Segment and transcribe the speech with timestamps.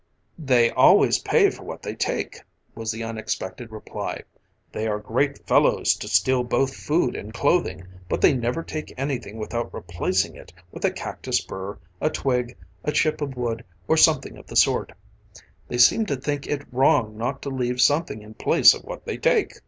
[0.39, 2.39] "They always pay for what they take,"
[2.73, 4.23] was the unexpected reply,
[4.71, 9.37] "they are great fellows to steal both food and clothing, but they never take anything
[9.37, 14.37] without replacing it with a cactus burr, a twig, a chip of wood, or something
[14.39, 14.91] of the sort.
[15.67, 19.17] They seem to think it wrong not to leave something in place of what they
[19.19, 19.53] take."